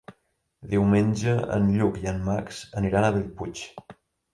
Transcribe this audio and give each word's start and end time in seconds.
Diumenge 0.71 1.37
en 1.59 1.69
Lluc 1.75 2.03
i 2.03 2.13
en 2.15 2.27
Max 2.33 2.67
aniran 2.83 3.07
a 3.13 3.17
Bellpuig. 3.21 3.69